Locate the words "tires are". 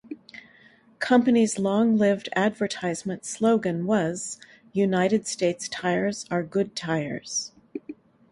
5.69-6.41